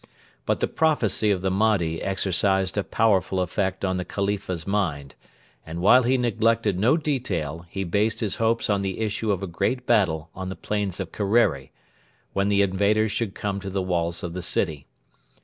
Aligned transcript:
But 0.47 0.61
the 0.61 0.67
prophecy 0.67 1.29
of 1.29 1.43
the 1.43 1.51
Mahdi 1.51 2.01
exercised 2.01 2.75
a 2.75 2.83
powerful 2.83 3.39
effect 3.39 3.85
on 3.85 3.97
the 3.97 4.03
Khalifa's 4.03 4.65
mind, 4.65 5.13
and 5.63 5.79
while 5.79 6.01
he 6.01 6.17
neglected 6.17 6.79
no 6.79 6.97
detail 6.97 7.67
he 7.69 7.83
based 7.83 8.19
his 8.19 8.37
hopes 8.37 8.67
on 8.67 8.81
the 8.81 9.01
issue 9.01 9.31
of 9.31 9.43
a 9.43 9.45
great 9.45 9.85
battle 9.85 10.31
on 10.33 10.49
the 10.49 10.55
plains 10.55 10.99
of 10.99 11.11
Kerreri, 11.11 11.69
when 12.33 12.47
the 12.47 12.63
invaders 12.63 13.11
should 13.11 13.35
come 13.35 13.59
to 13.59 13.69
the 13.69 13.83
walls 13.83 14.23
of 14.23 14.33
the 14.33 14.41
city. 14.41 14.87